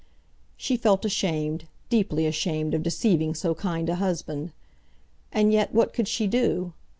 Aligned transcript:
She 0.57 0.77
felt 0.77 1.05
ashamed, 1.05 1.65
deeply 1.89 2.25
ashamed, 2.25 2.73
of 2.73 2.81
deceiving 2.81 3.35
so 3.35 3.53
kind 3.53 3.87
a 3.87 3.97
husband. 3.97 4.51
And 5.31 5.53
yet, 5.53 5.75
what 5.75 5.93
could 5.93 6.07
she 6.07 6.25
do? 6.25 6.73